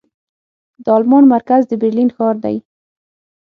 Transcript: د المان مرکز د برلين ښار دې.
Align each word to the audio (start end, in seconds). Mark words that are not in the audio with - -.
د 0.83 0.85
المان 0.97 1.23
مرکز 1.33 1.61
د 1.67 1.71
برلين 1.81 2.09
ښار 2.15 2.35
دې. 2.43 2.57